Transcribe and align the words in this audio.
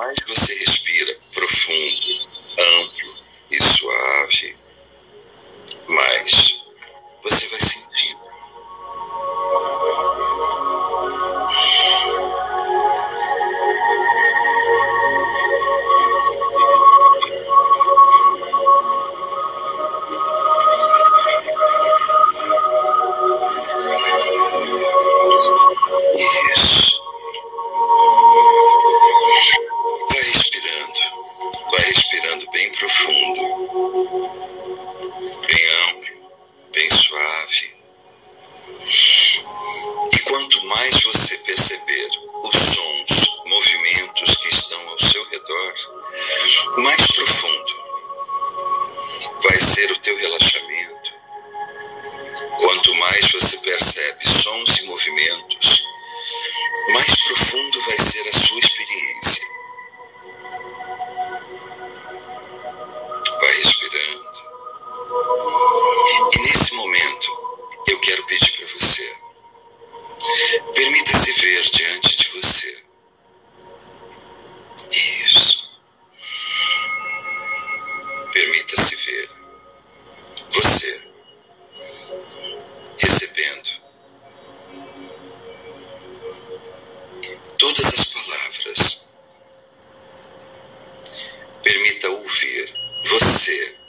mais 0.00 0.16
você 0.26 0.54
respira 0.54 1.14
profundo, 1.34 2.39
permita 91.70 92.08
ouvir 92.10 92.74
você. 93.04 93.79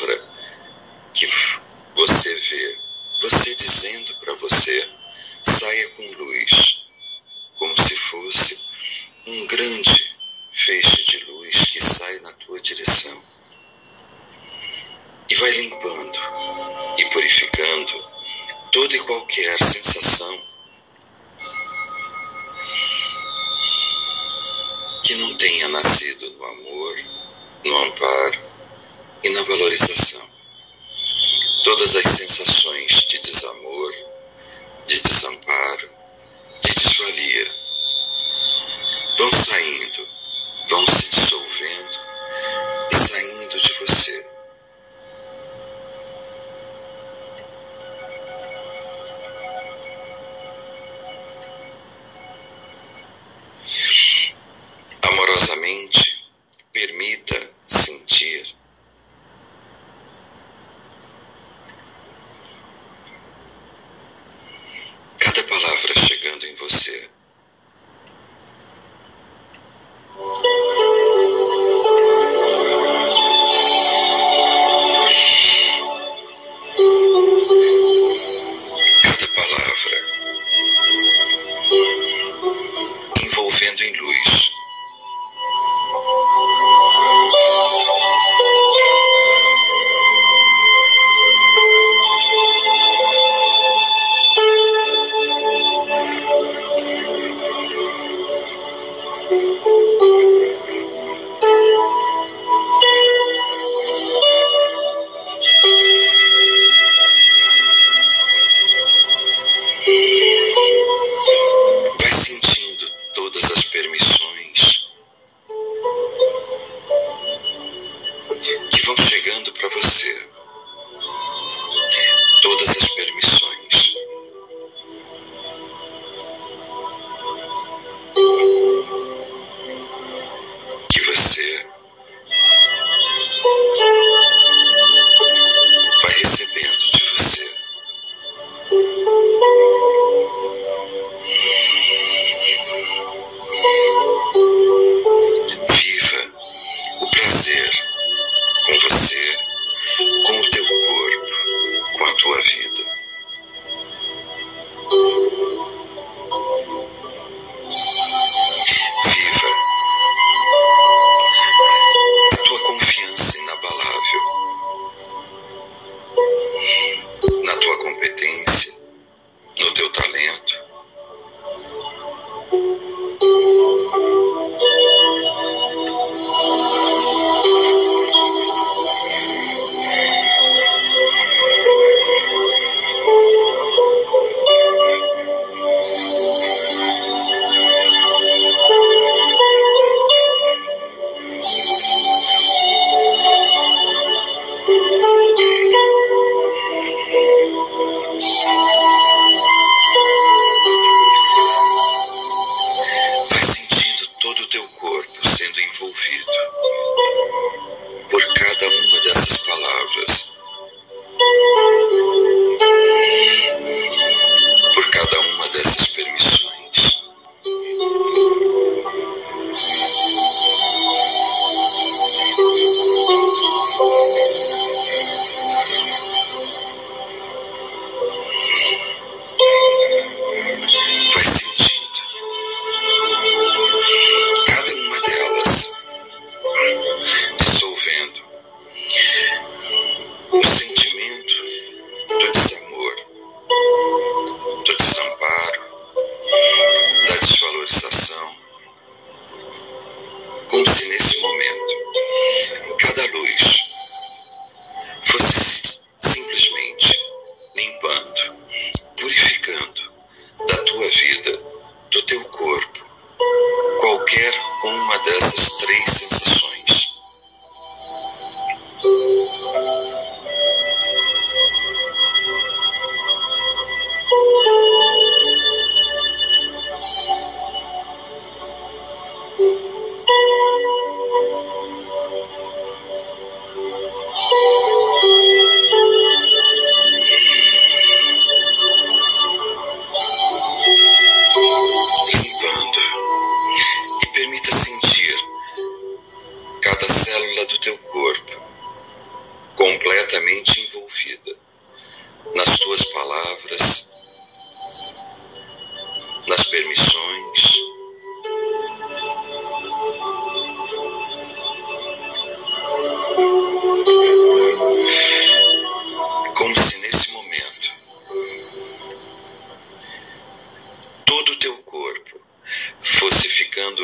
palavra 0.00 0.28
que 1.12 1.26
você 1.94 2.34
vê, 2.34 2.78
você 3.20 3.54
dizendo 3.54 4.14
para 4.16 4.34
você, 4.34 4.88
saia 5.44 5.88
com 5.90 6.02
luz, 6.12 6.86
como 7.58 7.76
se 7.82 7.96
fosse 7.96 8.64
um 9.26 9.46
grande 9.46 10.16
feixe 10.52 11.04
de 11.04 11.24
luz 11.24 11.56
que 11.66 11.80
sai 11.80 12.20
na 12.20 12.32
tua 12.32 12.60
direção. 12.60 13.22
E 15.28 15.34
vai 15.34 15.50
limpando 15.50 16.18
e 16.98 17.04
purificando 17.06 18.10
toda 18.72 18.96
e 18.96 19.00
qualquer 19.00 19.58
sensação 19.58 19.89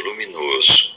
para 0.02 0.95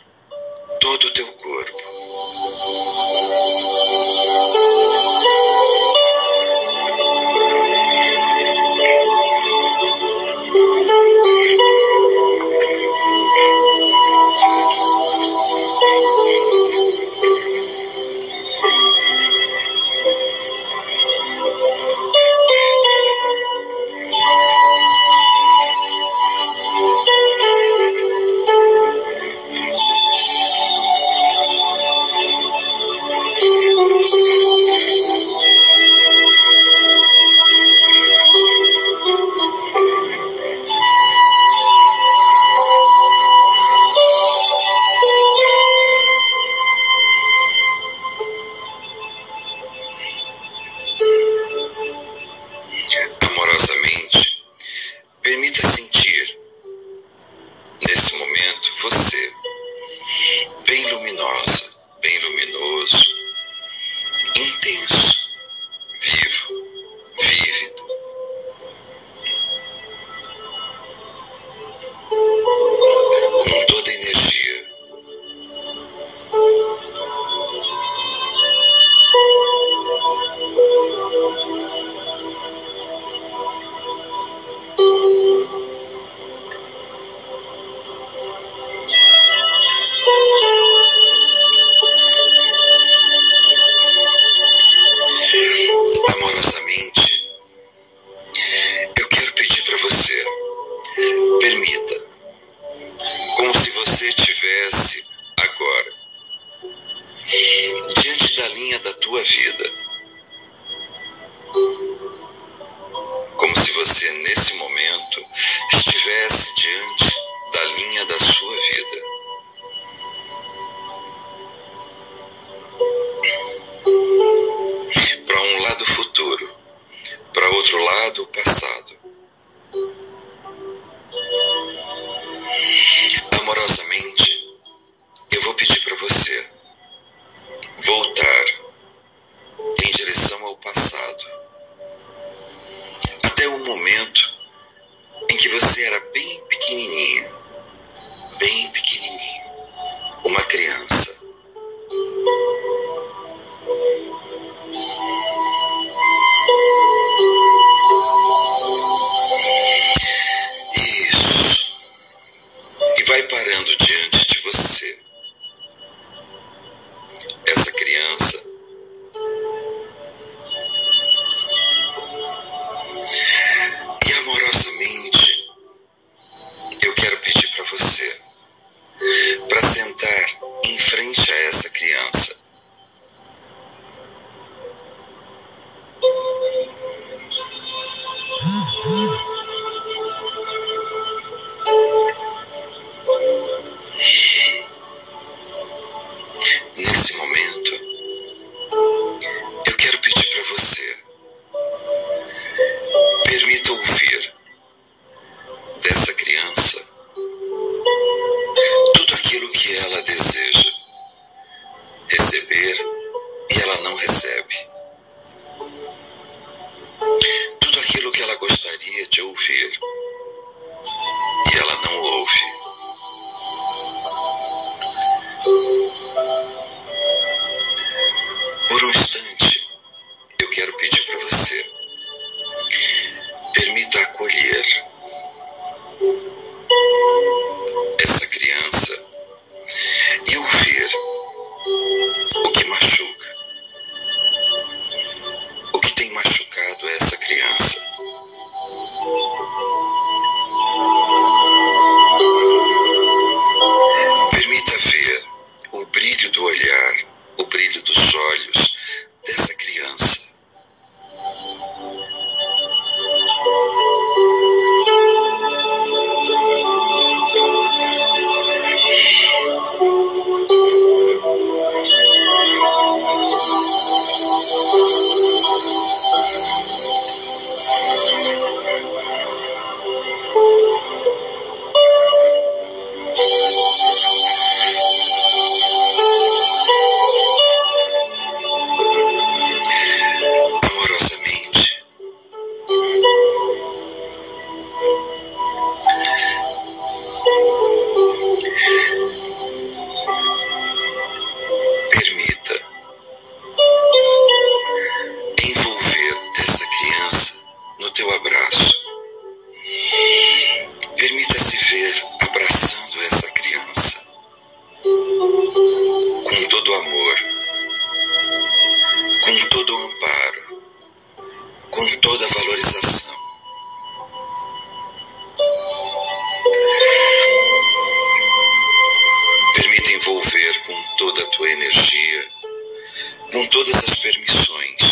com 333.31 333.45
todas 333.47 333.75
as 333.75 333.95
permissões. 333.99 334.88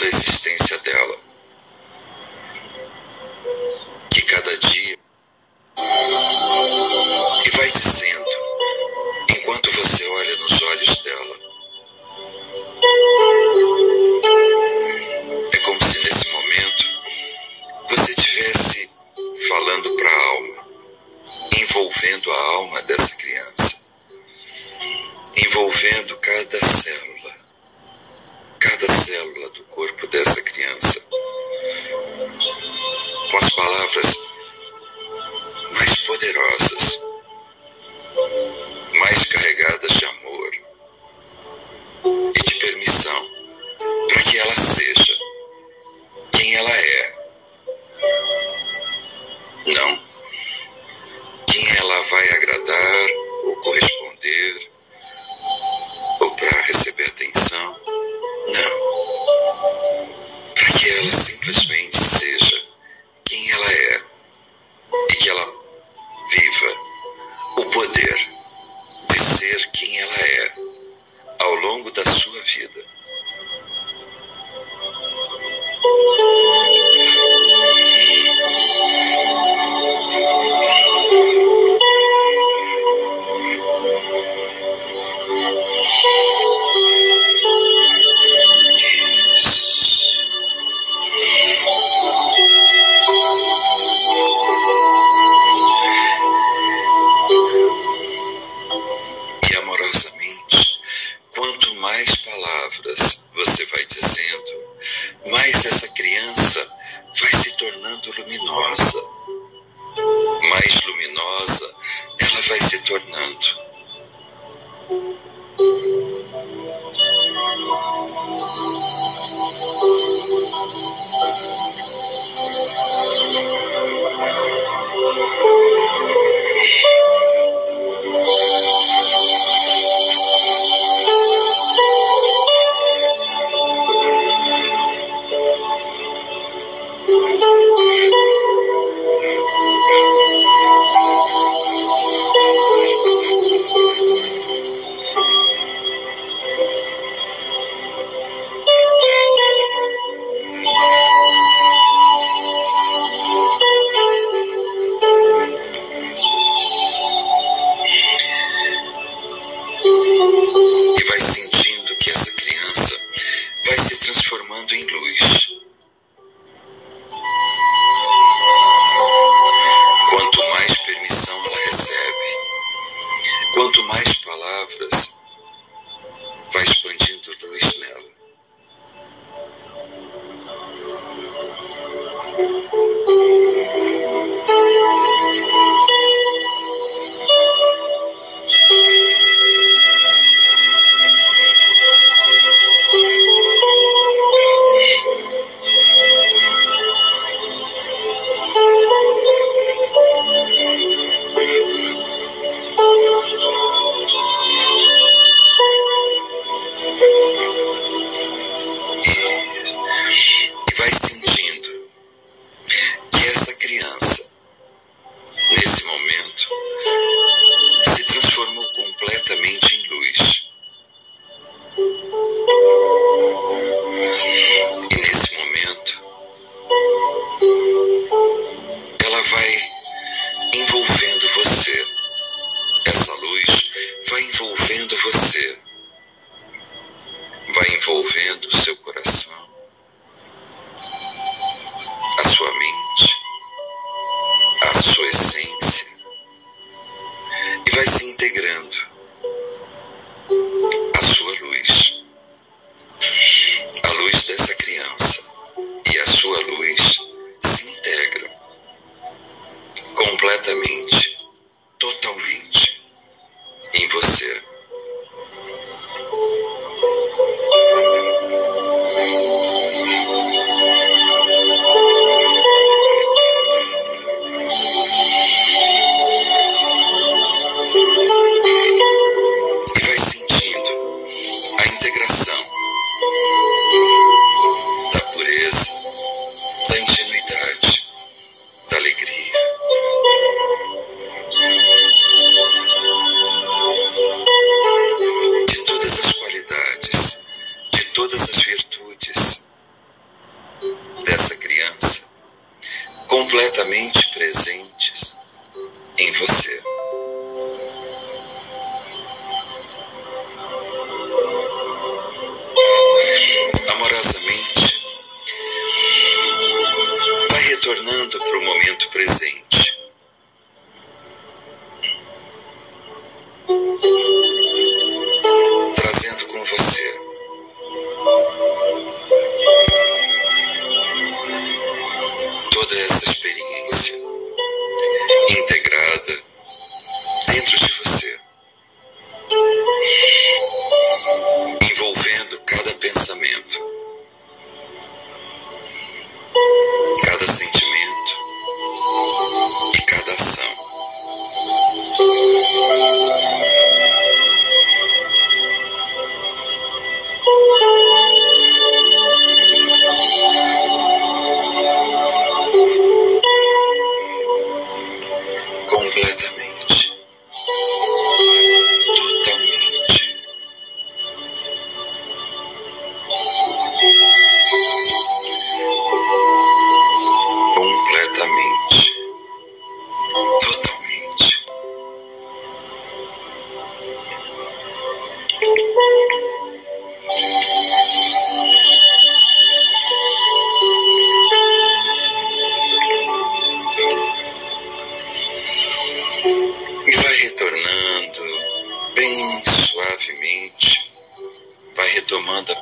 Longo 0.00 0.10
da 0.10 0.18
sua 0.18 0.78
vida. 0.78 1.29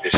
E 0.05 0.11
vai 0.11 0.18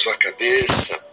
indo 0.00 0.18
para 0.18 1.09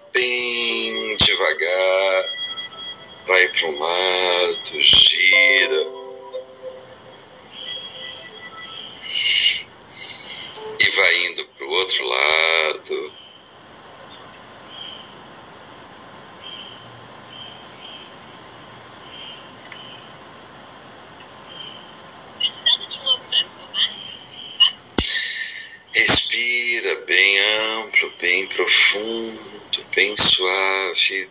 amplo, 27.38 28.14
bem 28.20 28.46
profundo, 28.48 29.86
bem 29.96 30.16
suave. 30.18 31.30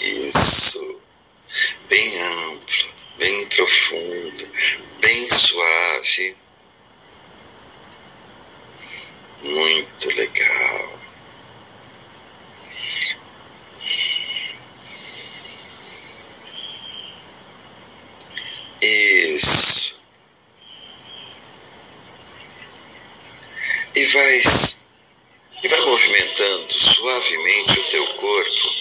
Isso. 0.00 1.00
Bem 1.88 2.20
amplo, 2.20 2.92
bem 3.18 3.46
profundo, 3.46 4.48
bem 5.00 5.28
suave. 5.30 6.36
Muito 9.42 10.08
legal. 10.16 10.98
Isso. 18.82 19.75
E 23.96 24.04
vai, 24.04 24.42
e 25.62 25.68
vai 25.68 25.80
movimentando 25.86 26.70
suavemente 26.70 27.80
o 27.80 27.84
teu 27.84 28.06
corpo. 28.08 28.76